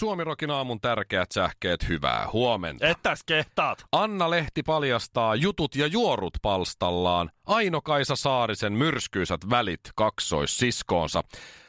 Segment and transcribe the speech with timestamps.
[0.00, 2.86] Suomirokin aamun tärkeät sähkeet, hyvää huomenta.
[2.86, 3.84] Ettäs kehtaat.
[3.92, 7.30] Anna Lehti paljastaa jutut ja juorut palstallaan.
[7.46, 11.22] Aino-Kaisa Saarisen myrskyisät välit kaksoissiskoonsa.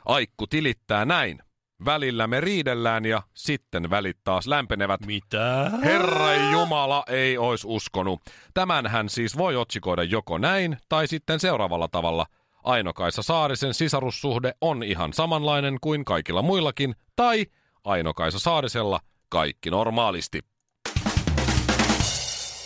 [0.06, 1.40] Aikku tilittää näin.
[1.86, 5.06] Välillä me riidellään ja sitten välit taas lämpenevät.
[5.06, 5.72] Mitä?
[5.84, 8.22] Herra Jumala ei ois uskonut.
[8.54, 12.26] Tämän hän siis voi otsikoida joko näin tai sitten seuraavalla tavalla.
[12.64, 17.46] Aino-Kaisa Saarisen sisarussuhde on ihan samanlainen kuin kaikilla muillakin, tai
[17.84, 19.00] Aino-Kaisa Saarisella
[19.30, 20.40] kaikki normaalisti.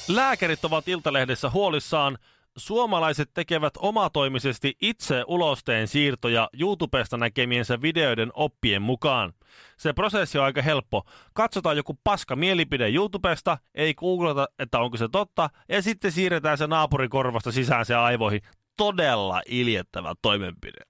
[0.08, 2.18] Lääkärit ovat Iltalehdessä huolissaan.
[2.58, 9.34] Suomalaiset tekevät omatoimisesti itse ulosteen siirtoja YouTubesta näkemiensä videoiden oppien mukaan.
[9.78, 11.04] Se prosessi on aika helppo.
[11.34, 16.68] Katsotaan joku paska mielipide YouTubesta, ei googlata, että onko se totta, ja sitten siirretään se
[16.68, 18.42] naapurikorvasta sisään se aivoihin.
[18.78, 20.82] Todella iljettävä toimenpide.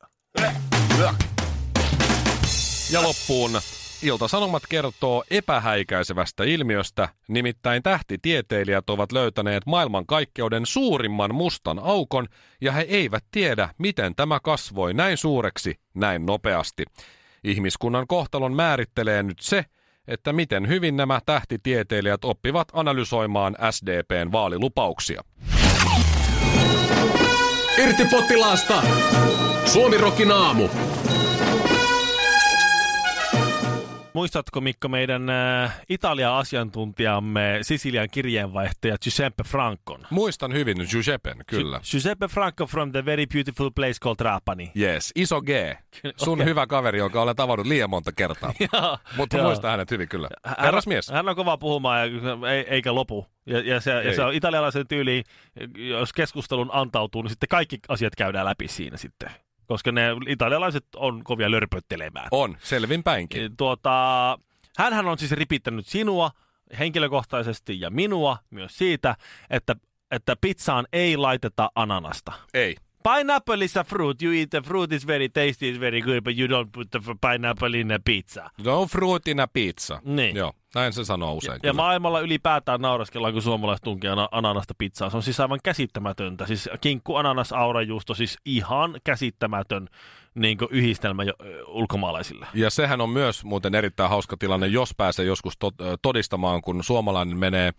[2.91, 3.51] Ja loppuun
[4.05, 12.27] Ilta-Sanomat kertoo epähäikäisevästä ilmiöstä, nimittäin tähtitieteilijät ovat löytäneet maailmankaikkeuden suurimman mustan aukon,
[12.61, 16.85] ja he eivät tiedä, miten tämä kasvoi näin suureksi näin nopeasti.
[17.43, 19.65] Ihmiskunnan kohtalon määrittelee nyt se,
[20.07, 25.23] että miten hyvin nämä tähtitieteilijät oppivat analysoimaan SDPn vaalilupauksia.
[27.77, 28.83] Irti potilaasta!
[29.65, 30.69] Suomirokin aamu.
[34.15, 39.99] Muistatko Mikko meidän äh, Italia-asiantuntijamme Sisilian kirjeenvaihtaja Giuseppe Francon?
[40.09, 41.79] Muistan hyvin Giuseppen, kyllä.
[41.91, 44.71] Giuseppe Franco from the very beautiful place called Trapani.
[44.79, 45.49] Yes, iso G.
[46.17, 46.45] Sun Okei.
[46.45, 48.53] hyvä kaveri, jonka olen tavannut liian monta kertaa.
[48.73, 49.45] Joo, Mutta joo.
[49.47, 50.29] muistan hänet hyvin kyllä.
[50.61, 51.09] Herrasmies.
[51.09, 53.25] Hän on kova puhumaan ja, ei, eikä lopu.
[53.45, 54.15] Ja, ja, se, ja Ei.
[54.15, 55.23] se on italialaisen tyyliin,
[55.75, 59.29] jos keskustelun antautuu, niin sitten kaikki asiat käydään läpi siinä sitten.
[59.67, 62.27] Koska ne italialaiset on kovia lörpöttelemään.
[62.31, 63.57] On, selvinpäinkin.
[63.57, 63.91] Tuota,
[64.77, 66.31] hänhän on siis ripittänyt sinua
[66.79, 69.15] henkilökohtaisesti ja minua myös siitä,
[69.49, 69.75] että,
[70.11, 72.31] että pizzaan ei laiteta ananasta.
[72.53, 72.75] Ei.
[73.13, 74.21] Pineapple is a fruit.
[74.21, 76.99] You eat the fruit is very tasty, is very good, but you don't put the
[77.21, 78.49] pineapple in a pizza.
[78.65, 80.01] No fruitina pizza.
[80.05, 80.35] Niin.
[80.35, 81.53] Joo, näin se sanoo usein.
[81.53, 81.73] Ja kyllä.
[81.73, 85.09] maailmalla ylipäätään nauraskellaan, kun suomalaiset tunkee ana- ananasta pizzaa.
[85.09, 86.45] Se on siis aivan käsittämätöntä.
[86.45, 89.87] Siis kinkku, ananas, aurajuusto, siis ihan käsittämätön
[90.35, 91.33] niin yhdistelmä jo,
[91.67, 92.47] ulkomaalaisille.
[92.53, 95.53] Ja sehän on myös muuten erittäin hauska tilanne, jos pääsee joskus
[96.01, 97.73] todistamaan, kun suomalainen menee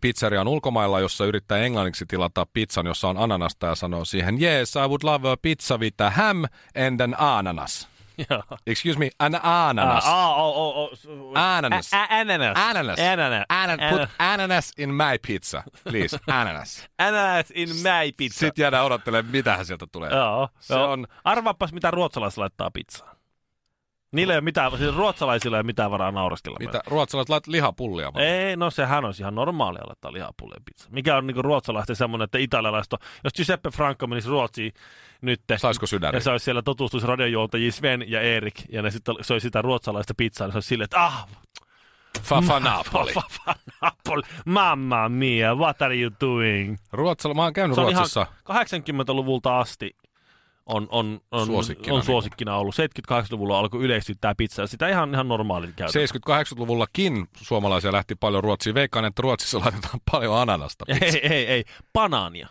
[0.00, 4.78] pizzerian ulkomailla, jossa yrittää englanniksi tilata pizzan, jossa on ananasta ja sanoo siihen, yes, I
[4.88, 6.44] would love a pizza with a ham
[6.86, 7.88] and an ananas.
[8.30, 8.42] Joo.
[8.66, 10.04] Excuse me, an ananas.
[10.06, 11.32] Ah, oh, oh, oh.
[11.34, 11.94] Ananas.
[11.94, 12.52] A- a- ananas.
[12.56, 12.98] Ananas.
[13.00, 13.44] Ananas.
[13.48, 16.18] Anan- put ananas in my pizza, please.
[16.26, 16.88] Ananas.
[16.98, 18.38] Ananas in my pizza.
[18.38, 20.10] Sitten jäädään odottelemaan, mitä sieltä tulee.
[20.10, 20.48] Joo.
[20.60, 20.90] Se joo.
[20.92, 23.16] on- Arvaapas, mitä ruotsalaiset laittaa pizzaan.
[24.12, 26.56] Niillä ei ole mitään, siis ruotsalaisilla ei ole mitään varaa nauraskella.
[26.60, 26.80] Mitä?
[26.86, 28.22] Ruotsalaiset laitat lihapullia vai?
[28.24, 30.88] Ei, no sehän on ihan normaalia laittaa lihapulleen pizza.
[30.92, 34.72] Mikä on niinku ruotsalaisten semmoinen, että italialaiset on, jos Giuseppe Franco menisi Ruotsiin
[35.22, 36.16] nyt, Saisiko sydäri?
[36.16, 40.14] ja se olisi siellä tutustuisi radiojuontajia Sven ja Erik, ja ne sitten söisi sitä ruotsalaista
[40.16, 41.28] pizzaa, niin se olisi silleen, että ah,
[42.22, 43.12] Fafa Napoli.
[43.12, 46.76] fa- fa- Napoli, mamma mia, what are you doing?
[46.92, 48.26] Ruotsalla, mä oon käynyt Se Ruotsissa.
[48.50, 49.90] ihan 80-luvulta asti
[50.68, 52.06] on, on, on, Suosikkina on niin.
[52.06, 52.74] suosikkina ollut.
[53.10, 56.02] 78-luvulla alkoi yleistyä tämä pizza, sitä ihan, ihan normaalin käytön.
[56.02, 58.74] 70-80-luvullakin suomalaisia lähti paljon Ruotsiin.
[58.74, 60.84] Veikkaan, että Ruotsissa laitetaan paljon ananasta.
[60.88, 61.32] Ei, pizzaan.
[61.32, 62.48] ei, ei, banaania.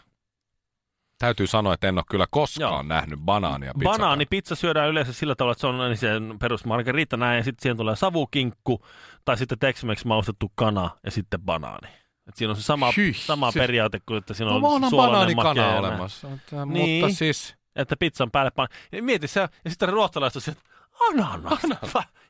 [1.20, 2.84] Täytyy sanoa, että en ole kyllä koskaan Joo.
[2.84, 3.92] nähnyt banaania pizzaa.
[3.92, 7.62] Banaanipizza syödään yleensä sillä tavalla, että se on niin sen perus margarita näin, ja sitten
[7.64, 8.86] siihen tulee savukinkku,
[9.26, 11.88] tai sitten Tex-Mex maustettu kana, ja sitten banaani.
[12.28, 15.36] Et siinä on se sama, Hyh, sama se- periaate kuin, että siinä No on suolainen
[15.36, 15.86] makea banaanikana ja näin.
[15.94, 16.28] olemassa.
[16.30, 17.06] Mutta, Niin.
[17.06, 17.57] mutta siis...
[17.78, 18.68] Että pizzan päälle pan...
[18.92, 20.64] Ja mieti se, ja sitten ruotsalaiset että
[21.10, 21.60] ananas.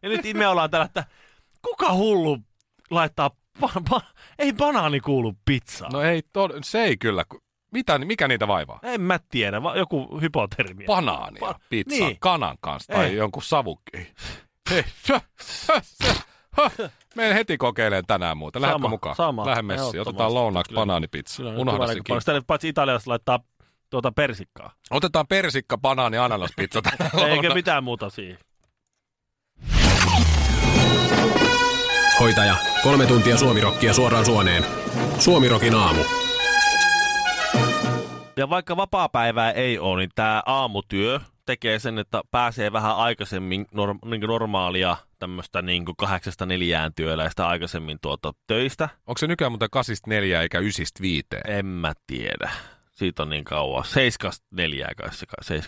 [0.02, 1.06] Ja nyt me ollaan täällä, että
[1.62, 2.38] kuka hullu
[2.90, 4.06] laittaa, ba- ba-
[4.40, 5.92] ei banaani kuulu pizzaan.
[5.92, 7.26] No ei, to, se ei kyllä.
[7.72, 8.80] Mitä, mikä niitä vaivaa?
[8.84, 10.88] En mä tiedä, va- joku hypotermia.
[10.88, 12.18] Banaania, Pa- pizza, niin.
[12.20, 13.16] kanan kanssa tai Ei.
[13.16, 14.14] jonkun savukki.
[14.70, 15.20] Hei, hö.
[17.16, 18.62] Menen heti kokeilemaan tänään muuta.
[18.62, 19.16] Lähdekö Sama, mukaan?
[19.16, 19.46] sama.
[19.46, 20.02] Lähde messiin.
[20.02, 21.44] Otetaan lounaaksi banaanipizza.
[21.44, 22.20] Unohda kyllä, se kyllä.
[22.20, 23.40] Sitä paitsi italialaiset laittaa
[23.90, 24.72] tuota persikkaa.
[24.92, 28.38] Otetaan persikka, banaani, ananaspizza tänään Eikä mitään muuta siihen.
[32.20, 34.66] Hoitaja, kolme tuntia suomirokkia suoraan suoneen.
[35.20, 36.02] Suomirokin aamu.
[38.38, 44.10] Ja vaikka vapaa-päivää ei ole, niin tämä aamutyö tekee sen, että pääsee vähän aikaisemmin norm-
[44.10, 48.90] niin normaalia tämmöistä niin kahdeksasta neljään työläistä aikaisemmin tuota töistä.
[49.08, 51.58] Onko se nykyään muuten kasista neljä eikä ysistä viiteen?
[51.58, 52.52] En mä tiedä.
[52.98, 53.84] Siitä on niin kauan.
[53.86, 54.96] 7.4.
[54.96, 55.62] kai se,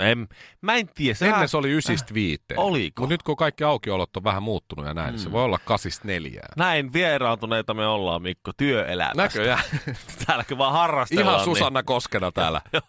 [0.00, 0.28] en,
[0.60, 1.14] mä en tiedä.
[1.14, 1.34] Sehän...
[1.34, 2.60] Ennen se oli ysistä viiteen.
[2.60, 3.02] Oliko?
[3.02, 5.12] Mutta nyt kun kaikki aukiolot on vähän muuttunut ja näin, mm.
[5.12, 5.32] niin se Mm.
[5.32, 6.48] voi olla kasista neljää.
[6.56, 9.22] Näin vieraantuneita me ollaan, Mikko, työelämästä.
[9.22, 9.62] Näköjään.
[10.26, 11.34] Täälläkin vaan harrastellaan.
[11.34, 12.60] Ihan Susanna Koskena täällä.
[12.72, 12.82] Niin.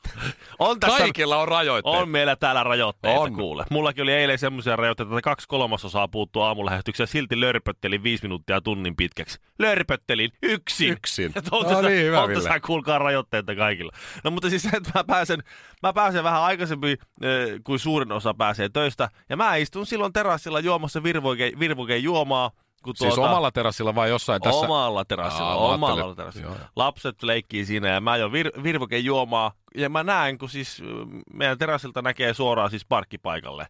[0.60, 1.96] On tässä, Kaikilla on rajoitteet.
[1.96, 3.34] on meillä täällä rajoitteita, On.
[3.36, 3.66] kuule.
[3.70, 8.96] Mullakin oli eilen semmoisia rajoitteita, että kaksi kolmasosaa puuttuu aamulähetyksiä, silti lörpöttelin viisi minuuttia tunnin
[8.96, 9.40] pitkäksi.
[9.60, 10.92] Lörpöttelin yksin.
[10.92, 11.32] Yksin.
[11.36, 13.92] Että on No tässä, niin, hyvä, on tässä kuulkaa rajoitteita kaikilla.
[14.24, 15.44] No mutta siis että mä pääsen,
[15.84, 19.10] mä pääsen vähän aikaisemmin äh, kuin suurin osa pääsee töistä.
[19.30, 22.52] Ja mä istun silloin terassilla juomassa virvoke, virvoke juomaa.
[22.84, 24.66] Kun Siis tuota, omalla terassilla vai jossain tässä?
[24.66, 26.48] Omalla terassilla, Aa, omalla ajattelin- terassilla.
[26.48, 26.56] joo.
[26.76, 29.52] Lapset leikkii siinä ja mä jo vir, virvoke juomaa.
[29.76, 30.82] Ja mä näen, kun siis
[31.34, 33.68] meidän terassilta näkee suoraan siis parkkipaikalle.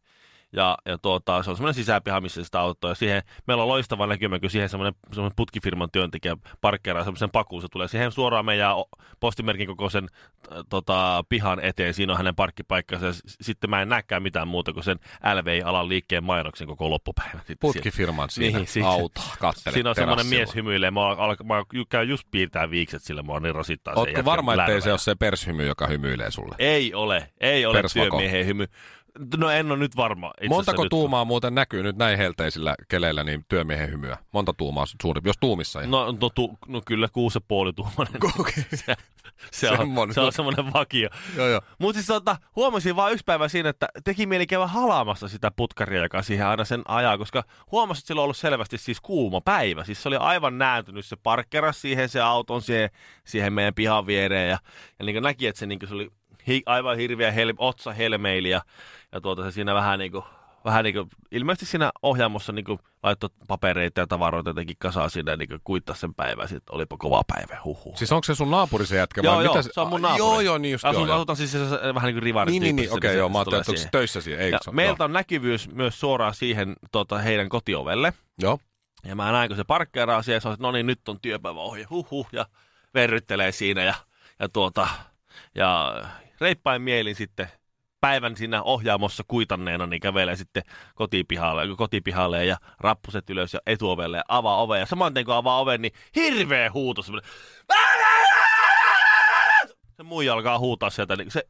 [0.53, 2.91] Ja, ja tuota, se on semmoinen sisäpiha, missä sitä autoa.
[2.91, 7.61] Ja siihen, meillä on loistava näkymä, kun siihen semmoinen, semmoinen putkifirman työntekijä parkkeeraa semmoisen pakuun.
[7.61, 8.71] Se tulee siihen suoraan meidän
[9.19, 10.03] postimerkin kokoisen
[10.51, 11.93] äh, tota, pihan eteen.
[11.93, 13.05] Siinä on hänen parkkipaikkansa.
[13.05, 14.99] Ja sitten mä en näkään mitään muuta kuin sen
[15.33, 17.41] LVI-alan liikkeen mainoksen koko loppupäivän.
[17.59, 20.91] Putkifirman siinä Niin, siis- auto, kattele Siinä on semmoinen mies hymyilee.
[20.91, 24.91] Mä, alka, mä käyn just piirtää viikset sille, mua niin rasittaa Ootko varma, ettei se
[24.91, 26.55] ole se pershymy, joka hymyilee sulle?
[26.59, 28.09] Ei ole, ei ole Persvako.
[28.09, 28.67] työmiehen hymy.
[29.37, 30.31] No en ole nyt varma.
[30.37, 34.17] Itse Montako nyt, tuumaa muuten näkyy nyt näin helteisillä keleillä niin työmiehen hymyä?
[34.31, 35.87] Monta tuumaa suuri, jos tuumissa ei.
[35.87, 38.21] No, no, tu, no kyllä kuusi ja puoli tuumainen.
[38.85, 38.95] se,
[39.51, 41.09] se, on, se on semmoinen vakio.
[41.35, 41.61] Joo, joo.
[41.79, 46.03] Mutta siis tota, huomasin vaan yksi päivä siinä, että teki mieli käydä halaamassa sitä putkaria,
[46.03, 49.83] joka siihen aina sen ajaa, koska huomasin, että sillä on ollut selvästi siis kuuma päivä.
[49.83, 52.89] Siis se oli aivan nääntynyt, se parkkeras siihen se auton siihen,
[53.23, 54.59] siihen meidän pihan viereen ja,
[54.99, 56.11] ja niin näki, että se, niin se oli
[56.47, 58.61] hi, aivan hirveä hel, otsa helmeili ja,
[59.11, 60.23] ja tuota, se siinä vähän niin kuin,
[60.65, 62.65] vähän niin kuin, ilmeisesti siinä ohjaamossa niin
[63.03, 66.47] laittoi papereita ja tavaroita jotenkin kasaan siinä niin kuittaa sen päivän.
[66.47, 67.93] Sitten olipa kova päivä, huhu.
[67.97, 69.21] Siis onko se sun naapuri se jätkä?
[69.23, 70.19] Joo, vai joo, mitä se on mun naapuri.
[70.19, 71.15] Joo, joo, niin just Asun, joo, joo.
[71.15, 73.61] asutaan siis se, vähän niin kuin rivarit Niin, niin, niin, okei, se- joo, mä ajattelin,
[73.61, 74.41] että onko töissä siihen.
[74.41, 78.13] Ei, Ja se meiltä on näkyvyys myös suoraan siihen tota, heidän kotiovelle.
[78.41, 78.59] Joo.
[79.05, 81.19] Ja mä näen, kun se parkkeeraa siellä, ja se on, että no niin, nyt on
[81.21, 82.45] työpäivä ohi, huhhuh, ja
[82.93, 83.83] verryttelee siinä.
[83.83, 83.93] Ja,
[84.39, 84.87] ja, tuota,
[85.55, 86.01] ja
[86.41, 87.47] reippain mielin sitten
[88.01, 90.63] päivän siinä ohjaamossa kuitanneena, niin kävelee sitten
[90.95, 94.79] kotipihalle, kotipihalle ja rappuset ylös ja etuovelle ja avaa oven.
[94.79, 97.31] Ja saman tien kun avaa oven, niin hirveä huuto semmoinen.
[99.97, 101.47] Se muija alkaa huutaa sieltä, niin se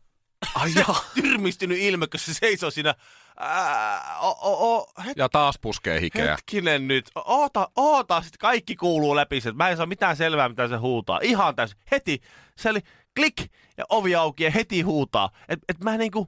[0.55, 0.71] Ai
[1.13, 2.95] tyrmistynyt ilme, kun se seisoo siinä.
[3.37, 6.31] Ää, o, o, o, het, Ja taas puskee hikeä.
[6.31, 7.11] hetkinen nyt.
[7.15, 9.41] Oota, oota, sitten kaikki kuuluu läpi.
[9.41, 9.51] se.
[9.51, 11.19] Mä en saa mitään selvää, mitä se huutaa.
[11.23, 11.77] Ihan täysin.
[11.91, 12.21] Heti.
[12.57, 12.79] Se oli
[13.15, 15.29] klik ja ovi auki ja heti huutaa.
[15.49, 16.27] Et, et mä niinku,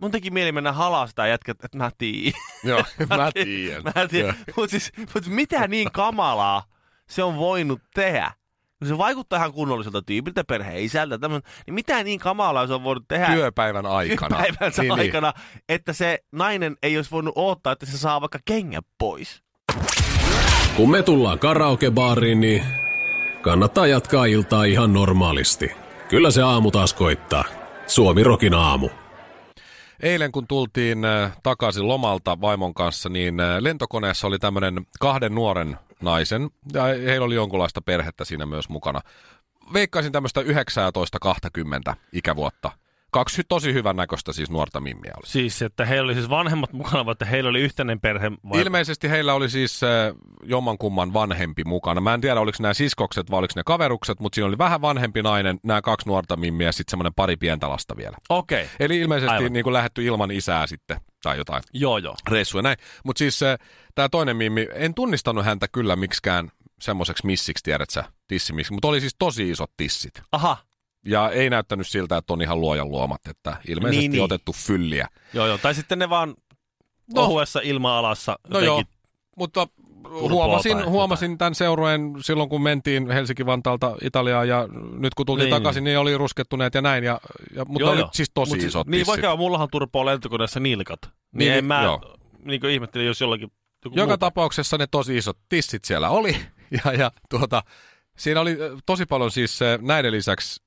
[0.00, 2.40] mun teki mieli mennä halaa sitä jätkät, että mä tiedän.
[2.64, 2.84] Joo,
[3.16, 3.82] mä tiedän.
[3.82, 4.34] Mä tiedän.
[4.56, 6.64] Mutta siis, mut mitä niin kamalaa
[7.08, 8.32] se on voinut tehdä?
[8.78, 12.84] Kun se vaikuttaa ihan kunnolliselta tyypiltä, perheen isältä, tämmönen, niin mitä niin kamalaa se on
[12.84, 14.36] voinut tehdä Työpäivän aikana.
[14.36, 15.00] päivänsä Niin, niin.
[15.00, 15.32] aikana,
[15.68, 19.42] että se nainen ei olisi voinut odottaa, että se saa vaikka kengät pois.
[20.76, 22.64] Kun me tullaan karaokebaariin, niin
[23.42, 25.70] kannattaa jatkaa iltaa ihan normaalisti.
[26.10, 27.44] Kyllä se aamu taas koittaa.
[27.86, 28.88] Suomi Rokin aamu.
[30.02, 35.78] Eilen kun tultiin äh, takaisin lomalta vaimon kanssa, niin äh, lentokoneessa oli tämmöinen kahden nuoren
[36.02, 39.00] naisen, ja heillä oli jonkunlaista perhettä siinä myös mukana.
[39.72, 40.40] Veikkaisin tämmöistä
[41.90, 42.70] 19-20 ikävuotta.
[43.10, 45.26] Kaksi tosi hyvän näköistä siis nuorta mimmiä oli.
[45.26, 48.30] Siis, että heillä oli siis vanhemmat mukana, vai että heillä oli yhteinen perhe?
[48.50, 48.60] Vai?
[48.60, 49.90] Ilmeisesti heillä oli siis äh,
[50.44, 52.00] jommankumman vanhempi mukana.
[52.00, 55.22] Mä en tiedä, oliko nämä siskokset vai oliko ne kaverukset, mutta siinä oli vähän vanhempi
[55.22, 58.16] nainen, nämä kaksi nuorta mimmiä ja sitten semmoinen pari pientä lasta vielä.
[58.28, 58.64] Okei.
[58.64, 58.76] Okay.
[58.80, 59.52] Eli ilmeisesti Aivan.
[59.52, 62.16] niin kuin lähetty ilman isää sitten tai jotain Joo, joo.
[62.30, 62.76] reissuja näin.
[63.04, 63.40] Mutta siis
[63.94, 66.50] tämä toinen mimmi, en tunnistanut häntä kyllä miksikään
[66.80, 70.22] semmoiseksi missiksi, tiedät sä, tissimiksi, mutta oli siis tosi isot tissit.
[70.32, 70.56] Aha.
[71.04, 74.22] Ja ei näyttänyt siltä, että on ihan luojan luomat, että ilmeisesti Niin, niin.
[74.22, 75.08] otettu fylliä.
[75.34, 75.58] Joo, joo.
[75.58, 76.34] Tai sitten ne vaan
[77.14, 77.22] No.
[77.22, 78.82] ohuessa ilma-alassa No joo,
[79.36, 79.68] mutta
[80.10, 85.54] huomasin, huomasin tämän seurueen silloin, kun mentiin Helsinki-Vantaalta Italiaan ja nyt kun tultiin Niin.
[85.54, 87.04] takaisin, niin oli ruskettuneet ja näin.
[87.04, 87.20] Ja,
[87.56, 88.08] ja, mutta Joo, oli joo.
[88.12, 90.98] siis tosi Mut isot Niin, vaikka mullahan turpoo lentokoneessa nilkat.
[91.02, 92.16] Niin, Niin, niin en mä joo.
[92.44, 93.52] niin ihmettelin, jos jollakin...
[93.94, 96.36] Joka muu- tapauksessa ne tosi isot tissit siellä oli.
[96.84, 97.62] Ja, ja tuota,
[98.20, 100.62] siinä oli tosi paljon siis näiden lisäksi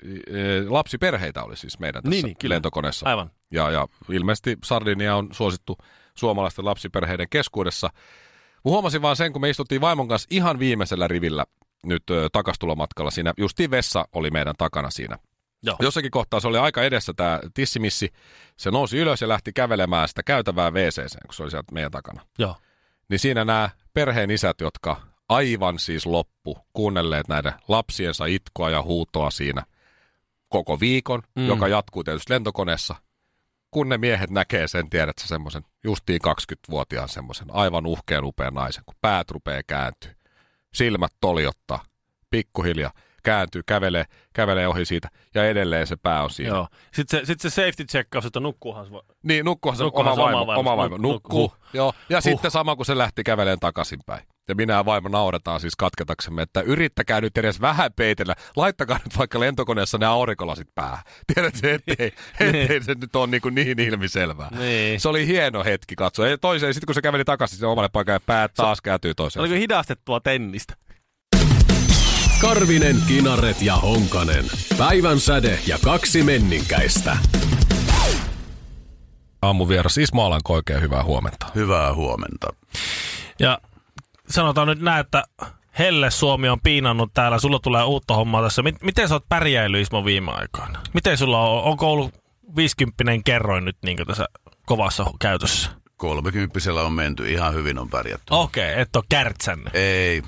[0.67, 3.09] lapsiperheitä oli siis meidän tässä Niin, niin, lentokoneessa.
[3.09, 3.31] Aivan.
[3.51, 5.77] Ja, ja ilmeisesti Sardinia on suosittu
[6.17, 7.89] suomalaisten lapsiperheiden keskuudessa.
[8.63, 11.45] Huomasin vaan sen, kun me istuttiin vaimon kanssa ihan viimeisellä rivillä
[11.83, 13.33] nyt ö, takastulomatkalla siinä.
[13.37, 15.17] Justiin vessa oli meidän takana siinä.
[15.63, 15.75] Joo.
[15.79, 18.13] Jossakin kohtaa se oli aika edessä tämä tissimissi.
[18.57, 22.21] Se nousi ylös ja lähti kävelemään sitä käytävää wc kun se oli sieltä meidän takana.
[22.39, 22.55] Joo.
[23.09, 25.01] Niin siinä nämä perheen isät, jotka
[25.35, 29.63] aivan siis loppu kuunnelleet näiden lapsiensa itkoa ja huutoa siinä
[30.49, 31.47] koko viikon, mm.
[31.47, 32.95] Joka jatkuu tietysti lentokoneessa.
[33.71, 38.83] Kun ne miehet näkee sen, tiedät sä semmoisen justiin 20-vuotiaan semmoisen aivan uhkeen upean naisen,
[38.85, 40.11] kun päät rupeaa kääntyy.
[40.73, 41.83] Silmät toljottaa,
[42.29, 42.91] pikkuhiljaa
[43.23, 46.55] kääntyy, kävelee, kävelee ohi siitä ja edelleen se pää on siinä.
[46.55, 46.67] Joo.
[46.93, 48.91] Sitten se, sit se safety checkaus, että nukkuuhan se.
[49.23, 50.59] Niin, nukkuhan se Nukkuuhan oma se vaimo, oma vaimo.
[50.71, 50.95] oma vaimo.
[50.97, 51.47] Nuk- Nukkuu.
[51.47, 51.69] nuk- huh.
[51.73, 51.93] Joo.
[52.09, 52.23] Ja Huh.
[52.23, 54.27] sitten sama, kun se lähti käveleen takaisinpäin.
[54.49, 58.35] Ja minä ja vaimo nauretaan siis katketaksemme, että yrittäkää nyt edes vähän peitellä.
[58.55, 61.03] Laittakaa nyt vaikka lentokoneessa ne aurinkolasit päähän.
[61.33, 64.49] Tiedätkö, ettei, ettei se nyt ole niin, kuin niin ilmiselvää.
[64.59, 64.99] Niin.
[64.99, 66.27] Se oli hieno hetki katsoa.
[66.27, 69.41] Ja toiseen, sitten kun se käveli takaisin sinne omalle paikalle, päät taas kääntyy toiseen.
[69.41, 70.73] Oliko hidastettua tennistä?
[72.41, 74.45] Karvinen, Kinaret ja Honkanen.
[74.77, 77.17] Päivän säde ja kaksi menninkäistä.
[79.41, 81.47] Aamuvieras Ismo Alanko, oikein hyvää huomenta.
[81.55, 82.47] Hyvää huomenta.
[83.39, 83.59] Ja
[84.33, 85.23] sanotaan nyt näin, että
[85.79, 88.61] Helle Suomi on piinannut täällä, sulla tulee uutta hommaa tässä.
[88.63, 90.79] Mit- miten sä oot pärjäillyt Ismo viime aikoina?
[90.93, 92.13] Miten sulla on, onko ollut
[92.55, 94.25] 50 kerroin nyt niin tässä
[94.65, 95.69] kovassa käytössä?
[95.97, 98.25] Kolmekymppisellä on menty, ihan hyvin on pärjätty.
[98.29, 99.75] Okei, okay, et ole kärtsännyt.
[99.75, 100.23] Ei,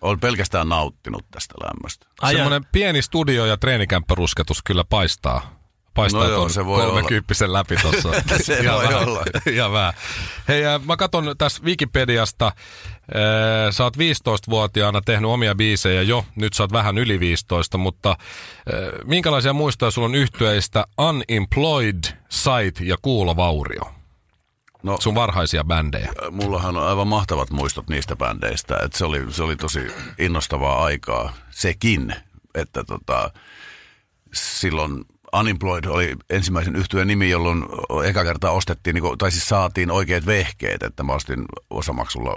[0.00, 2.06] olen pelkästään nauttinut tästä lämmöstä.
[2.20, 5.62] Ai Semmoinen pieni studio- ja treenikämppärusketus kyllä paistaa.
[5.94, 8.08] Paistaa No joo, tuon se voi kolmekymppisen läpi tuossa.
[8.42, 9.08] Se Ihan voi vähän.
[9.08, 9.24] olla.
[9.50, 9.92] Ihan vähän.
[10.48, 12.52] Hei, äh, mä katson tässä Wikipediasta,
[13.16, 18.10] äh, sä oot 15-vuotiaana tehnyt omia biisejä jo, nyt sä oot vähän yli 15, mutta
[18.10, 18.16] äh,
[19.04, 23.82] minkälaisia muistoja sulla on yhtyeistä Unemployed, Sight ja Kuulovaurio?
[24.82, 26.12] No, Sun varhaisia bändejä.
[26.30, 28.76] mullahan on aivan mahtavat muistot niistä bändeistä.
[28.84, 29.80] Että se, oli, se oli tosi
[30.18, 32.14] innostavaa aikaa sekin,
[32.54, 33.30] että tota,
[34.34, 35.04] silloin
[35.40, 37.64] Unemployed oli ensimmäisen yhtyeen nimi, jolloin
[38.04, 42.36] eka kertaa ostettiin, niin kuin, tai siis saatiin oikeat vehkeet, että mä ostin osamaksulla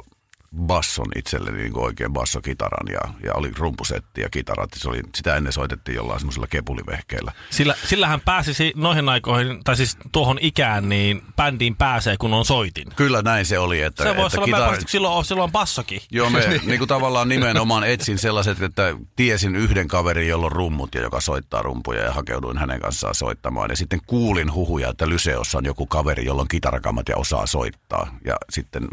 [0.56, 4.70] basson itselleni niin oikein bassokitaran ja, ja oli rumpusetti ja kitarat.
[4.76, 7.32] Se oli, sitä ennen soitettiin jollain semmoisella kepulivehkeellä.
[7.50, 12.88] Sillä, sillähän pääsisi noihin aikoihin, tai siis tuohon ikään, niin bändiin pääsee, kun on soitin.
[12.96, 13.82] Kyllä näin se oli.
[13.82, 14.88] Että, Se voisi että olla, kitara- kitara...
[14.92, 16.02] silloin, on- silloin on bassokin.
[16.12, 20.96] Joo, me niin kuin tavallaan nimenomaan etsin sellaiset, että tiesin yhden kaverin, jolla on rummut
[20.96, 23.70] ja joka soittaa rumpuja ja hakeuduin hänen kanssaan soittamaan.
[23.70, 28.18] Ja sitten kuulin huhuja, että Lyseossa on joku kaveri, jolla on kitarakammat ja osaa soittaa.
[28.26, 28.88] Ja sitten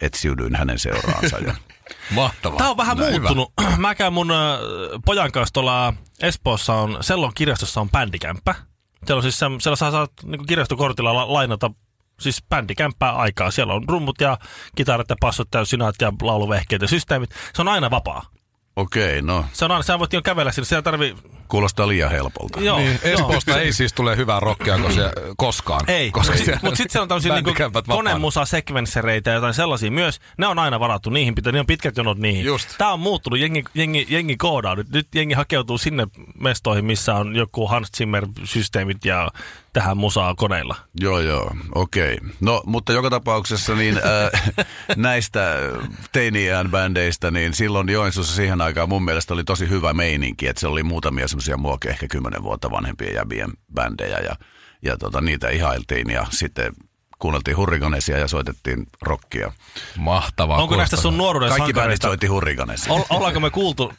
[0.00, 1.38] etsiydyin hänen seuraansa.
[1.38, 1.54] Ja
[2.10, 2.58] Mahtavaa.
[2.58, 3.52] Tämä on vähän Näin muuttunut.
[3.76, 4.36] Mä käyn mun äh,
[5.04, 8.54] pojan kanssa tuolla Espoossa on, Sellon kirjastossa on bändikämppä.
[9.06, 11.70] Siellä on siis sem, siellä saa, saat niin kirjastokortilla la, lainata
[12.20, 13.50] siis bändikämppää aikaa.
[13.50, 14.38] Siellä on rummut ja
[14.76, 17.30] kitarat ja passot ja synät ja lauluvehkeet ja systeemit.
[17.54, 18.22] Se on aina vapaa.
[18.80, 21.16] Okei, no Se on aina, sä voit jo kävellä sinne, siellä tarvii...
[21.48, 22.60] kuulostaa liian helpolta.
[22.60, 23.12] Joo, Niin, joo.
[23.14, 25.80] Espoosta ei siis tule hyvää rockia koska koskaan.
[25.90, 28.10] Ei, koska mutta siellä- mut sitten siellä on tämmöisiä niinku bändikämpät vapaana.
[28.10, 30.20] konemusa sekvenssereitä ja jotain sellaisia myös.
[30.38, 32.44] Ne on aina varattu, niihin pitää, ne on pitkät jonot niihin.
[32.44, 32.68] Just.
[32.78, 34.90] Tämä on muuttunut, jengi, jengi, jengi koodaa nyt.
[34.90, 36.06] Nyt jengi hakeutuu sinne
[36.40, 39.28] mestoihin, missä on joku Hans Zimmer-systeemit ja
[39.72, 40.76] tähän musaa koneilla.
[41.00, 42.18] Joo, joo, okei.
[42.40, 44.66] No, mutta joka tapauksessa niin äh,
[44.96, 45.56] näistä
[46.12, 50.66] teiniään bändeistä, niin silloin Joensuussa siihen aikaan mun mielestä oli tosi hyvä meininki, että se
[50.66, 54.36] oli muutamia semmoisia muokin ehkä kymmenen vuotta vanhempia jäbien bändejä ja,
[54.82, 56.72] ja tota, niitä ihailtiin ja sitten
[57.18, 59.52] kuunneltiin hurrikanesia ja soitettiin rockia.
[59.96, 60.62] Mahtavaa.
[60.62, 61.10] Onko näistä kuulostaa.
[61.10, 62.92] sun nuoruuden Kaikki bändit soitti hurrikanesia.
[62.92, 63.92] Ol, ollaanko me kuultu,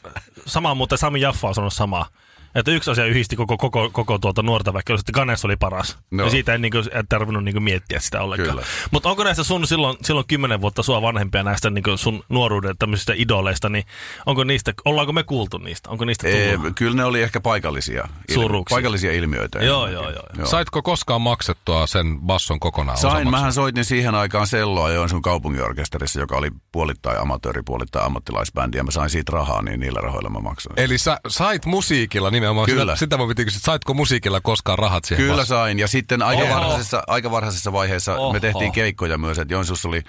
[0.46, 2.06] samaa muuten Sami Jaffa on sanonut samaa.
[2.54, 5.98] Että yksi asia yhdisti koko, koko, koko tuota nuorta väkeä, että Ganes oli paras.
[6.10, 6.24] No.
[6.24, 8.58] Ja siitä ei niinku, et tarvinnut niinku miettiä sitä ollenkaan.
[8.90, 13.12] Mutta onko näistä sun silloin, silloin kymmenen vuotta sua vanhempia näistä niinku sun nuoruuden tämmöisistä
[13.16, 13.84] idoleista, niin
[14.26, 15.90] onko niistä, ollaanko me kuultu niistä?
[15.90, 16.72] Onko niistä Ee, tullut?
[16.76, 18.74] kyllä ne oli ehkä paikallisia, Suruksia.
[18.74, 19.58] paikallisia ilmiöitä.
[19.58, 20.14] Joo, enemmänkin.
[20.14, 20.46] joo, joo.
[20.46, 26.36] Saitko koskaan maksettua sen basson kokonaan Sain, mähän soitin siihen aikaan selloa Joensuun kaupunginorkesterissa, joka
[26.36, 30.80] oli puolittain amatööri, puolittain ammattilaisbändi, ja mä sain siitä rahaa, niin niillä rahoilla mä maksoin.
[30.80, 32.66] Eli sä sait musiikilla nimenomaan.
[32.66, 32.96] Kyllä.
[32.96, 35.60] Sitä, sitä mä piti kysyä, saitko musiikilla koskaan rahat siihen Kyllä bassoon?
[35.60, 36.54] sain, ja sitten aika Oho.
[36.54, 38.32] varhaisessa, aika varhaisessa vaiheessa Oho.
[38.32, 40.02] me tehtiin keikkoja myös, että Joensuussa oli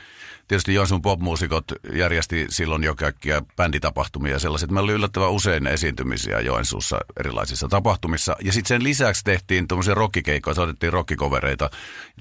[0.48, 4.72] tietysti Joensuun popmuusikot järjesti silloin jo kaikkia bänditapahtumia ja sellaiset.
[4.72, 8.36] Meillä oli yllättävän usein esiintymisiä Joensuussa erilaisissa tapahtumissa.
[8.44, 11.70] Ja sitten sen lisäksi tehtiin tuommoisia rockikeikkoja, soitettiin rockikovereita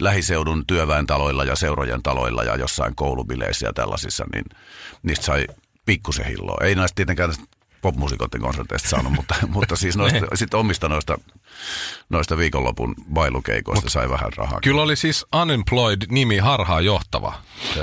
[0.00, 4.45] lähiseudun työväentaloilla ja seurojen taloilla ja jossain koulubileissä ja tällaisissa, niin
[5.02, 5.47] niistä sai
[5.87, 6.64] pikkusen hilloa.
[6.64, 7.35] Ei näistä tietenkään
[7.82, 11.18] popmuusikoiden konserteista saanut, mutta, mutta siis noista, sit omista noista
[12.09, 14.59] noista viikonlopun bailukeikoista sai vähän rahaa.
[14.62, 17.35] Kyllä oli siis Unemployed-nimi harhaa johtava.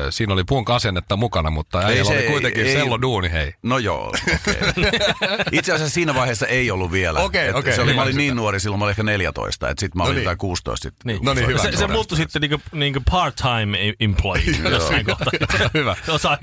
[0.10, 3.54] Siinä oli punk asennetta mukana, mutta äijällä oli kuitenkin ei, sello duuni, hei.
[3.64, 4.36] No joo, okay.
[5.52, 7.20] Itse asiassa siinä vaiheessa ei ollut vielä.
[7.20, 7.60] Okei, okay, okei.
[7.60, 10.04] Okay, se oli, mä olin niin nuori, silloin mä olin ehkä 14, että sitten mä
[10.04, 10.38] olin no niin.
[10.38, 11.02] 16 sitten.
[11.06, 11.26] Niin.
[11.26, 11.60] No niin, hyvä.
[11.60, 15.32] Se, se muuttui sitten niinku, niinku part-time employee jossain kohtaa.
[15.74, 15.96] hyvä.
[16.08, 16.38] Osa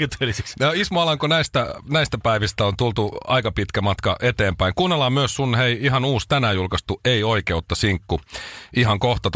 [0.60, 4.72] No Ismo Alanko, näistä, näistä päivistä on tultu aika pitkä matka eteenpäin.
[4.76, 8.20] Kuunnellaan myös sun, hei, ihan uusi tänään julkaistu Ei oikeutta sinkku
[8.76, 9.30] ihan kohta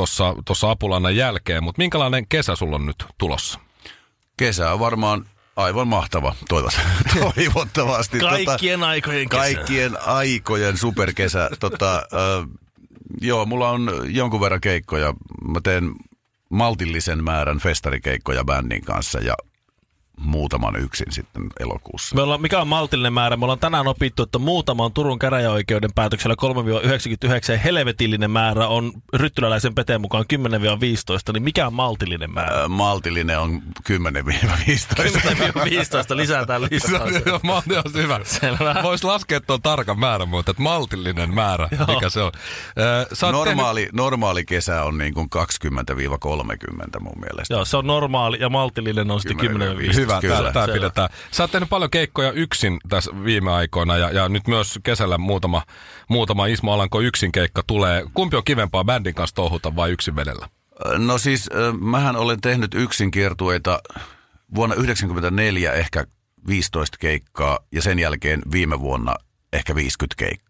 [0.44, 3.60] tuossa Apulannan jälkeen, mutta minkälainen kesä sulla on nyt tulossa?
[4.36, 6.34] Kesä on varmaan aivan mahtava,
[7.34, 8.18] toivottavasti.
[8.18, 9.42] Kaikkien tota, aikojen kesä.
[9.42, 11.50] Kaikkien aikojen superkesä.
[11.60, 12.48] tota, äh,
[13.20, 15.14] joo, mulla on jonkun verran keikkoja.
[15.48, 15.92] Mä teen
[16.50, 19.34] maltillisen määrän festarikeikkoja bändin kanssa ja
[20.18, 22.16] muutaman yksin sitten elokuussa.
[22.16, 23.36] Me ollaan, mikä on maltillinen määrä?
[23.36, 26.36] Me ollaan tänään opittu, että muutama on Turun käräjäoikeuden päätöksellä
[27.48, 30.38] 3-99 ja helvetillinen määrä on ryttyläläisen Peteen mukaan 10-15,
[31.32, 32.62] niin mikä on maltillinen määrä?
[32.62, 33.92] Äh, maltillinen on 10-15.
[33.92, 33.94] 10-15
[36.16, 37.06] lisää täällä listaa.
[37.66, 38.20] no, on hyvä.
[38.82, 41.86] Voisi laskea tuon tarkan määrän, mutta että maltillinen määrä, Joo.
[41.86, 42.32] mikä se on.
[43.22, 43.94] Äh, normaali, tehnyt...
[43.94, 45.28] normaali kesä on niin kuin
[46.96, 47.54] 20-30 mun mielestä.
[47.54, 49.54] Joo, se on normaali ja maltillinen on sitten 10-15
[50.16, 50.52] hyvä, Kyllä.
[50.52, 51.08] tämä pidetään.
[51.30, 55.62] Sä oot tehnyt paljon keikkoja yksin tässä viime aikoina ja, ja nyt myös kesällä muutama,
[56.08, 58.04] muutama Ismo Alanko yksin keikka tulee.
[58.14, 60.48] Kumpi on kivempaa bändin kanssa touhuta vai yksin vedellä?
[60.98, 61.50] No siis,
[61.80, 63.80] mähän olen tehnyt yksin kiertueita
[64.54, 66.04] vuonna 1994 ehkä
[66.46, 69.14] 15 keikkaa ja sen jälkeen viime vuonna
[69.52, 70.47] ehkä 50 keikkaa.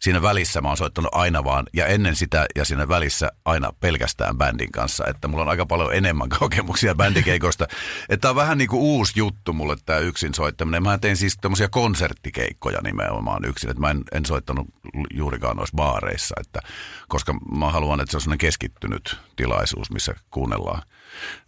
[0.00, 4.38] Siinä välissä mä oon soittanut aina vaan, ja ennen sitä ja siinä välissä aina pelkästään
[4.38, 7.66] bändin kanssa, että mulla on aika paljon enemmän kokemuksia bändikeikoista.
[8.08, 10.82] että on vähän niin kuin uusi juttu mulle tämä yksin soittaminen.
[10.82, 14.66] Mä tein siis tämmöisiä konserttikeikkoja nimenomaan yksin, että mä en, en soittanut
[15.14, 16.60] juurikaan noissa baareissa, että,
[17.08, 20.82] koska mä haluan, että se on sellainen keskittynyt tilaisuus, missä kuunnellaan.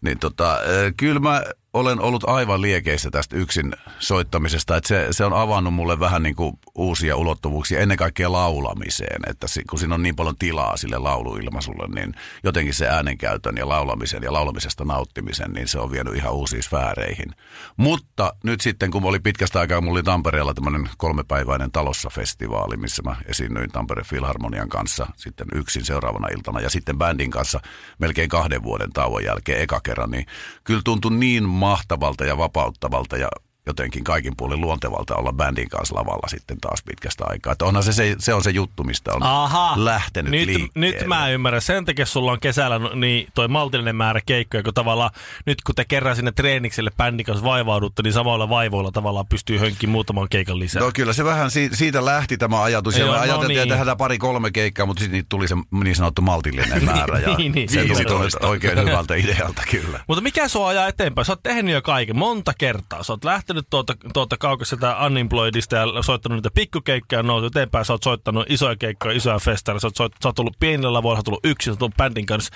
[0.01, 0.59] Niin tota,
[0.97, 6.01] kyllä mä olen ollut aivan liekeissä tästä yksin soittamisesta, että se, se on avannut mulle
[6.01, 10.77] vähän niin kuin uusia ulottuvuuksia ennen kaikkea laulamiseen, että kun siinä on niin paljon tilaa
[10.77, 16.15] sille lauluilmaisulle, niin jotenkin se äänenkäytön ja laulamisen ja laulamisesta nauttimisen, niin se on vienyt
[16.15, 17.35] ihan uusiin sfääreihin.
[17.77, 23.17] Mutta nyt sitten, kun oli pitkästä aikaa, mulla oli Tampereella tämmöinen kolmepäiväinen talossa-festivaali, missä mä
[23.27, 27.61] esiinnyin Tampereen Filharmonian kanssa sitten yksin seuraavana iltana ja sitten bändin kanssa
[27.99, 30.27] melkein kahden vuoden tauon jälkeen eka kerran, niin
[30.65, 33.29] kyllä tuntui niin mahtavalta ja vapauttavalta ja
[33.69, 37.53] jotenkin kaikin puolin luontevalta olla bändin kanssa lavalla sitten taas pitkästä aikaa.
[37.53, 40.71] Että onhan se, se, se on se juttu, mistä on Aha, lähtenyt nyt, liikkeelle.
[40.75, 41.63] Nyt mä ymmärrän.
[41.63, 45.11] Sen takia sulla on kesällä niin toi maltillinen määrä keikkoja, kun tavallaan
[45.47, 49.91] nyt kun te kerran sinne treenikselle bändin kanssa vaivaudutte, niin samalla vaivoilla tavallaan pystyy hönkkiin
[49.91, 50.83] muutaman keikan lisää.
[50.83, 52.95] No kyllä se vähän si- siitä lähti tämä ajatus.
[52.95, 53.63] Ja Joo, no ajateltiin, niin.
[53.63, 55.55] että tehdään pari-kolme keikkaa, mutta sitten tuli se
[55.85, 57.19] niin sanottu maltillinen määrä.
[57.19, 60.01] Ja niin, niin, se tuli oikein hyvältä idealta kyllä.
[60.09, 61.25] Mutta mikä sua ajaa eteenpäin?
[61.25, 63.03] Sä oot tehnyt jo kaiken monta kertaa.
[63.03, 67.93] Sä oot lähtenyt tuota, tuota kaukassa sitä Unemployedista ja soittanut niitä pikkukeikkoja, no eteenpäin sä
[67.93, 71.19] oot soittanut isoja keikkoja, isoja festareita, sä oot, soit, sä oot tullut pienillä lavoilla, sä
[71.19, 72.55] oot tullut yksin, sä oot tullut bändin kanssa.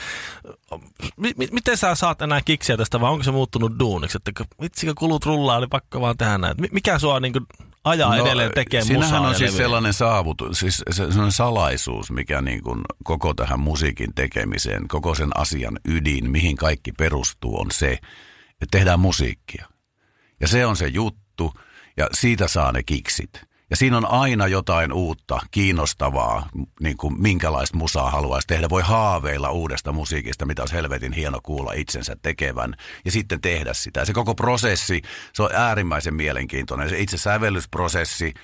[1.17, 4.19] M- m- miten sä saat enää kiksiä tästä vai onko se muuttunut duuniksi?
[4.19, 6.57] Että vitsikö kulut rullaa, oli pakko vaan tehdä näin.
[6.73, 7.47] Mikä sua niin kuin,
[7.85, 12.81] ajaa no, edelleen tekemään musaa on siis sellainen saavutus, siis sellainen salaisuus, mikä niin kuin
[13.05, 17.93] koko tähän musiikin tekemiseen, koko sen asian ydin, mihin kaikki perustuu, on se,
[18.53, 19.72] että tehdään musiikkia.
[20.43, 21.53] Ja se on se juttu,
[21.97, 23.31] ja siitä saa ne kiksit.
[23.71, 26.49] Ja siinä on aina jotain uutta, kiinnostavaa,
[26.81, 28.69] niin kuin minkälaista musaa haluaisi tehdä.
[28.69, 32.75] Voi haaveilla uudesta musiikista, mitä olisi helvetin hieno kuulla itsensä tekevän,
[33.05, 34.01] ja sitten tehdä sitä.
[34.01, 35.03] Ja se koko prosessi,
[35.33, 36.89] se on äärimmäisen mielenkiintoinen.
[36.89, 38.35] Se itse sävellysprosessi,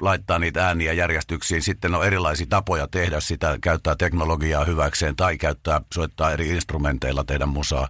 [0.00, 1.62] laittaa niitä ääniä järjestyksiin.
[1.62, 7.46] Sitten on erilaisia tapoja tehdä sitä, käyttää teknologiaa hyväkseen tai käyttää, soittaa eri instrumenteilla, tehdä
[7.46, 7.88] musaa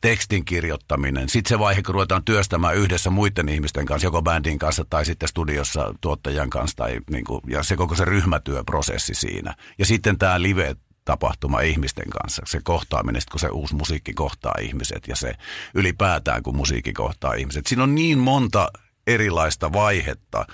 [0.00, 1.28] tekstin kirjoittaminen.
[1.28, 5.28] Sitten se vaihe, kun ruvetaan työstämään yhdessä muiden ihmisten kanssa, joko bändin kanssa tai sitten
[5.28, 9.54] studiossa tuottajan kanssa, tai niin kuin, ja se koko se ryhmätyöprosessi siinä.
[9.78, 15.08] Ja sitten tämä live tapahtuma ihmisten kanssa, se kohtaaminen, kun se uusi musiikki kohtaa ihmiset
[15.08, 15.34] ja se
[15.74, 17.66] ylipäätään, kun musiikki kohtaa ihmiset.
[17.66, 18.68] Siinä on niin monta
[19.06, 20.46] erilaista vaihetta,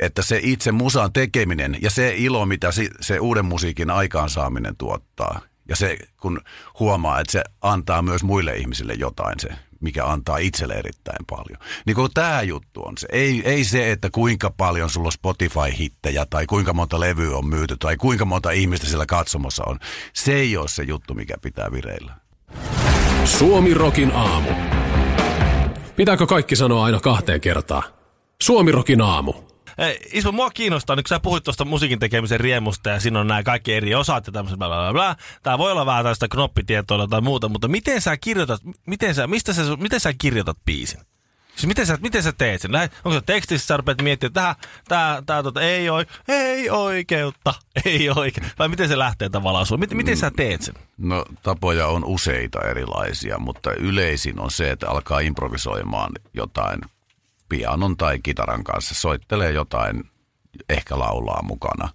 [0.00, 2.68] että se itse musan tekeminen ja se ilo, mitä
[3.00, 6.40] se uuden musiikin aikaansaaminen tuottaa, ja se, kun
[6.78, 9.48] huomaa, että se antaa myös muille ihmisille jotain se,
[9.80, 11.58] mikä antaa itselle erittäin paljon.
[11.86, 13.06] Niin kuin tämä juttu on se.
[13.12, 17.76] Ei, ei se, että kuinka paljon sulla on Spotify-hittejä tai kuinka monta levyä on myyty
[17.76, 19.78] tai kuinka monta ihmistä siellä katsomossa on.
[20.12, 22.12] Se ei ole se juttu, mikä pitää vireillä.
[23.24, 24.50] Suomi Rokin aamu.
[25.96, 27.82] Pitääkö kaikki sanoa aina kahteen kertaan?
[28.42, 29.55] Suomi Rokin aamu.
[29.78, 33.42] Eh, Ismo, mua kiinnostaa, kun sä puhuit tuosta musiikin tekemisen riemusta ja siinä on nämä
[33.42, 35.16] kaikki eri osat ja tämmöiset bla bla bla.
[35.42, 39.52] Tää voi olla vähän tästä knoppitietoa tai muuta, mutta miten sä kirjoitat, miten sä, mistä
[39.52, 41.00] sä, miten sä kirjoitat biisin?
[41.56, 42.70] Siis miten sä, miten sä teet sen?
[42.74, 44.56] Onko se tekstissä sä rupeat miettimään, että tää,
[44.88, 48.46] tää, tää tota, ei, oi, ei oikeutta, ei oikein.
[48.58, 49.80] Vai miten se lähtee tavallaan sulla?
[49.80, 50.74] Miten, miten sä teet sen?
[50.98, 56.80] No tapoja on useita erilaisia, mutta yleisin on se, että alkaa improvisoimaan jotain
[57.48, 60.10] pianon tai kitaran kanssa, soittelee jotain,
[60.68, 61.88] ehkä laulaa mukana.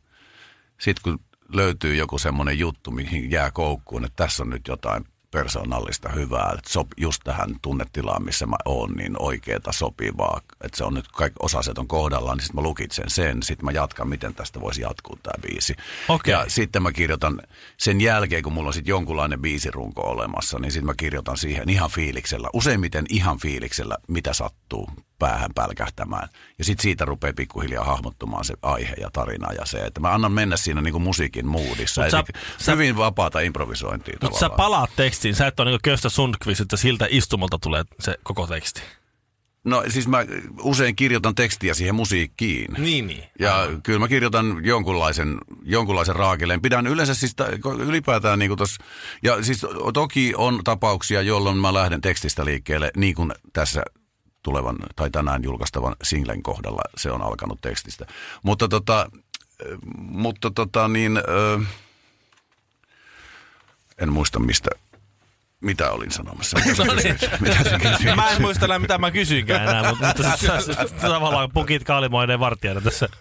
[0.80, 1.20] Sitten kun
[1.54, 6.70] löytyy joku semmoinen juttu, mihin jää koukkuun, että tässä on nyt jotain persoonallista hyvää, että
[6.70, 11.38] sop, just tähän tunnetilaan, missä mä oon, niin oikeeta sopivaa, että se on nyt kaikki
[11.42, 15.20] osaset on kohdallaan, niin sitten mä lukitsen sen, sitten mä jatkan, miten tästä voisi jatkuu
[15.24, 15.76] tämä biisi.
[16.08, 16.32] Okei.
[16.32, 17.42] Ja sitten mä kirjoitan
[17.78, 21.90] sen jälkeen, kun mulla on sitten jonkunlainen biisirunko olemassa, niin sitten mä kirjoitan siihen ihan
[21.90, 24.90] fiiliksellä, useimmiten ihan fiiliksellä, mitä sattuu
[25.22, 26.30] päähän pälkähtämään.
[26.58, 30.32] Ja sitten siitä rupeaa pikkuhiljaa hahmottumaan se aihe ja tarina ja se, että mä annan
[30.32, 32.02] mennä siinä niinku musiikin moodissa.
[32.02, 32.24] Mut sä-
[32.58, 36.78] sä- hyvin vapaata improvisointia Mutta sä palaat tekstiin, sä et ole niin Köstä Sundqvist, että
[36.78, 38.82] siltä istumalta tulee se koko teksti.
[39.64, 40.26] No siis mä
[40.62, 42.74] usein kirjoitan tekstiä siihen musiikkiin.
[42.78, 43.24] Niin, niin.
[43.40, 46.62] Ja kyllä mä kirjoitan jonkunlaisen, jonkunlaisen raakileen.
[46.62, 47.48] Pidän yleensä siis ta-
[47.80, 48.78] ylipäätään niin kuin tos,
[49.24, 53.84] ja siis toki on tapauksia, jolloin mä lähden tekstistä liikkeelle, niin kuin tässä
[54.44, 58.06] tulevan tai tänään julkaistavan singlen kohdalla se on alkanut tekstistä.
[58.44, 61.60] Mutta tota, äh, mutta tota niin, ö,
[63.98, 64.70] en muista mistä,
[65.62, 66.60] mitä olin sanomassa.
[66.66, 67.20] Mitä No niin.
[67.40, 68.16] Mitä?
[68.16, 71.84] Mä en muista enää, mitä mä kysyinkään enää, mutta, mutta sä, sä, sä, tavallaan pukit
[71.84, 73.10] kaalimoineen vartijana tässä.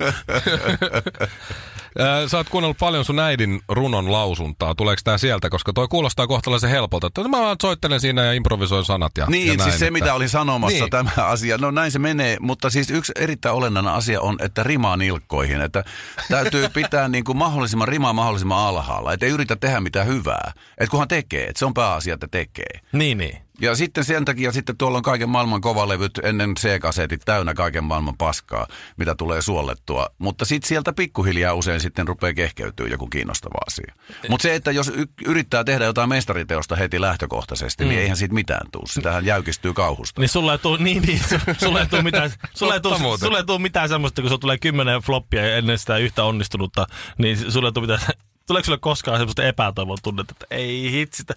[2.28, 4.74] Sä oot kuunnellut paljon sun äidin runon lausuntaa.
[4.74, 5.50] Tuleeko tää sieltä?
[5.50, 7.06] Koska toi kuulostaa kohtalaisen helpolta.
[7.06, 9.92] Että mä vaan soittelen siinä ja improvisoin sanat ja, Niin, ja näin, siis se että-
[9.98, 10.90] mitä olin sanomassa, niin.
[10.90, 14.96] tämä asia, no näin se menee, mutta siis yksi erittäin olennainen asia on, että rimaa
[14.96, 15.84] nilkkoihin, että
[16.28, 20.90] täytyy pitää niin kuin mahdollisimman rimaa mahdollisimman alhaalla, että ei yritä tehdä mitään hyvää, että
[20.90, 22.80] kunhan tekee, että se on pääasia, että tekee.
[22.92, 23.38] Niin, niin.
[23.60, 28.16] Ja sitten sen takia sitten tuolla on kaiken maailman kovalevyt ennen C-kasetit täynnä kaiken maailman
[28.16, 30.06] paskaa, mitä tulee suollettua.
[30.18, 33.94] Mutta sitten sieltä pikkuhiljaa usein sitten rupeaa kehkeytyä joku kiinnostava asia.
[34.28, 37.88] Mutta se, että jos y- yrittää tehdä jotain mestariteosta heti lähtökohtaisesti, mm.
[37.88, 38.84] niin eihän siitä mitään tule.
[38.86, 40.20] Sitähän jäykistyy kauhusta.
[40.20, 43.38] Niin sulla ei tuu, niin, niin, su- sulla ei tuu mitään, sulla ei tuu, sulla
[43.38, 46.86] ei tuu mitään semmoista, kun sulla tulee kymmenen floppia ennen sitä yhtä onnistunutta,
[47.18, 48.00] niin sulla ei tuu mitään,
[48.46, 51.34] tuleeko sulle koskaan semmoista epätoivon tunnetta, että ei hitsitä,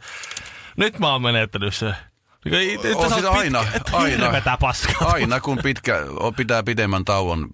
[0.78, 1.94] nyt mä oon menettänyt se.
[2.52, 5.12] Niin, On siis aina, pitkä, että aina, paskaa.
[5.12, 6.00] aina kun pitkä,
[6.38, 7.48] pitää pidemmän tauon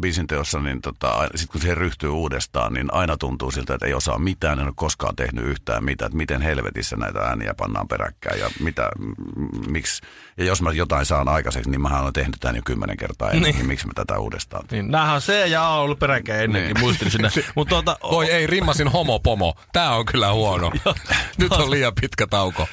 [0.00, 3.94] biisin teossa, niin tota, sitten kun siihen ryhtyy uudestaan, niin aina tuntuu siltä, että ei
[3.94, 8.40] osaa mitään, en ole koskaan tehnyt yhtään mitään, että miten helvetissä näitä ääniä pannaan peräkkäin
[8.40, 10.02] ja mitä, m- miksi.
[10.36, 13.42] Ja jos mä jotain saan aikaiseksi, niin mähän olen tehnyt tämän jo kymmenen kertaa ennen,
[13.42, 13.52] Niin.
[13.52, 13.58] niin.
[13.58, 14.84] niin miksi mä tätä uudestaan teen?
[14.84, 16.80] Niin, näähän on C ja A on ollut peräkkäin ennenkin, Niin.
[16.84, 17.28] muistin sinne.
[17.54, 19.54] Mutta tuota, Voi ei, rimmasin homopomo.
[19.72, 20.72] Tää on kyllä huono.
[21.38, 22.68] Nyt on liian pitkä tauko.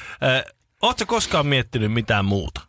[0.82, 2.60] Ootko koskaan miettinyt mitään muuta?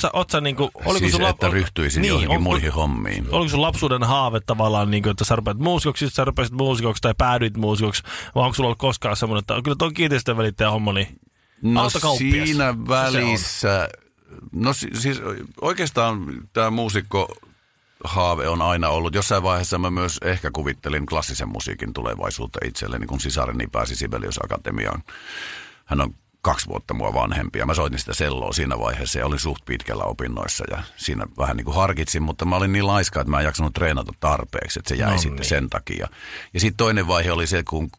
[0.00, 3.26] Sä, oot sä niinku, oliko siis, sulla, että ryhtyisin niin, johonkin on- muihin hommiin.
[3.30, 7.14] Oliko sun lapsuuden haave tavallaan, niin kuin, että sä rupeat muusikoksi, sä rupesit muusikoksi tai
[7.18, 8.02] päädyit muusikoksi,
[8.34, 11.06] vai onko sulla ollut koskaan semmoinen, että kyllä tuon kiinteistön välittäjä homma, niin
[11.62, 13.88] No siinä välissä,
[14.52, 15.22] no si- siis
[15.60, 17.34] oikeastaan tämä muusikko
[18.04, 19.14] haave on aina ollut.
[19.14, 25.02] Jossain vaiheessa mä myös ehkä kuvittelin klassisen musiikin tulevaisuutta itselleni, kun sisareni pääsi Sibelius Akatemiaan.
[25.84, 29.38] Hän on kaksi vuotta mua vanhempi ja mä soitin sitä selloa siinä vaiheessa ja olin
[29.38, 33.30] suht pitkällä opinnoissa ja siinä vähän niin kuin harkitsin, mutta mä olin niin laiska, että
[33.30, 35.48] mä en jaksanut treenata tarpeeksi, että se jäi No no sitten niin.
[35.48, 36.08] sen takia.
[36.54, 37.90] Ja sitten toinen vaihe oli se, kun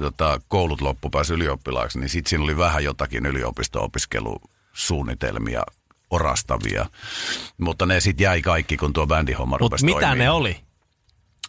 [0.00, 5.62] tota, koulut loppu pääsi ylioppilaaksi, niin sitten siinä oli vähän jotakin yliopisto-opiskelusuunnitelmia
[6.10, 6.86] orastavia.
[7.58, 10.18] Mutta ne sitten jäi kaikki, kun tuo bändihomma Mutta rupesi mitä toimimaan.
[10.18, 10.65] ne oli?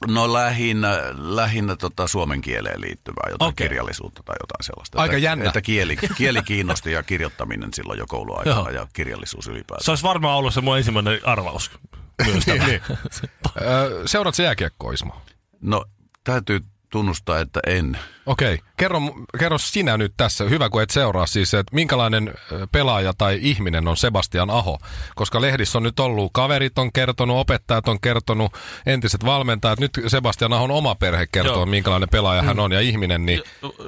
[0.08, 3.68] No lähinnä, lähinnä tota suomen kieleen liittyvää, jotain okay.
[3.68, 5.02] kirjallisuutta tai jotain sellaista.
[5.02, 5.46] Aika että, jännä.
[5.46, 8.08] Että kieli, kieli kiinnosti ja kirjoittaminen silloin jo Joo.
[8.08, 9.86] kouluaikana ja kirjallisuus ylipäätään.
[9.86, 11.72] Se olisi varmaan ollut se mun ensimmäinen arvaus.
[12.26, 12.48] Myös.
[12.48, 12.82] Niin.
[13.62, 15.22] Öö, Seuraat sä jääkiekkoa, Ismo?
[15.62, 15.86] No
[16.24, 17.98] täytyy tunnustaa, että en.
[18.26, 19.02] Okei, kerro,
[19.40, 22.34] kerro sinä nyt tässä, hyvä kun et seuraa siis, että minkälainen
[22.72, 24.78] pelaaja tai ihminen on Sebastian Aho,
[25.16, 28.54] koska lehdissä on nyt ollut, kaverit on kertonut, opettajat on kertonut,
[28.86, 31.66] entiset valmentajat, nyt Sebastian Ahon oma perhe kertoo, Joo.
[31.66, 33.42] minkälainen pelaaja hän on ja ihminen, niin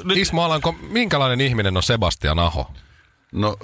[0.03, 2.71] Nyt- Ismo Alanko, minkälainen ihminen on Sebastian Aho?
[3.31, 3.57] No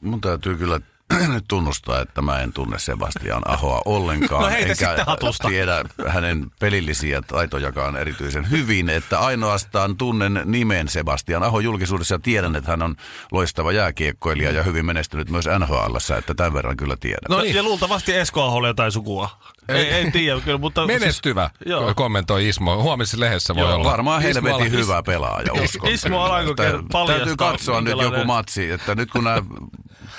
[0.00, 0.80] mun täytyy kyllä
[1.34, 4.52] nyt tunnustaa, että mä en tunne Sebastian Ahoa ollenkaan.
[4.82, 5.48] No hatusta.
[5.48, 12.56] tiedä hänen pelillisiä taitojakaan erityisen hyvin, että ainoastaan tunnen nimen Sebastian Aho julkisuudessa ja tiedän,
[12.56, 12.96] että hän on
[13.32, 17.22] loistava jääkiekkoilija ja hyvin menestynyt myös NHLssä, että tämän verran kyllä tiedän.
[17.28, 17.56] No niin.
[17.56, 19.28] Ja luultavasti Esko Aholle jotain sukua.
[19.68, 20.86] Ei, ei tiedä kyllä, mutta...
[20.86, 21.94] Menestyvä, Siis, joo.
[21.94, 22.82] kommentoi Ismo.
[22.82, 23.90] Huomisessa lehdessä voi Joo, olla.
[23.90, 25.90] Varmaan Ismo helvetin Ala- hyvä pelaaja, uskon.
[25.90, 26.54] Ismo Alanko
[26.92, 29.42] paljastaa, Täytyy katsoa nyt joku matsi, että nyt kun nämä,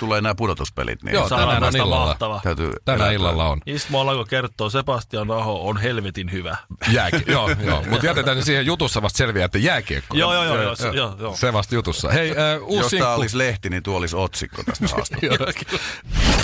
[0.00, 2.06] tulee nämä pudotuspelit, niin Joo, Saadaan tänään on illalla.
[2.06, 2.40] mahtava.
[2.44, 2.72] täytyy...
[2.84, 3.12] Tänä elätä.
[3.12, 3.60] illalla on.
[3.66, 6.56] Ismo Alanko kertoo, Sebastian Aho on helvetin hyvä.
[6.92, 7.82] Jääki, joo, joo.
[7.90, 10.16] Mutta jätetään siihen jutussa vasta selviää, että jääkiekko.
[10.16, 11.36] Joo, joo, joo, joo, se- joo, joo.
[11.36, 12.08] Se vasta jutussa.
[12.08, 13.04] Hei, äh, uusi Jos sinkku.
[13.04, 15.76] tämä olisi lehti, niin tuo olisi otsikko tästä haastattelusta.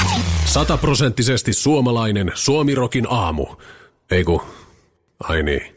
[0.44, 3.46] Sataprosenttisesti suomalainen Suomirokin aamu.
[4.10, 4.42] Ei ku,
[5.28, 5.76] ai niin.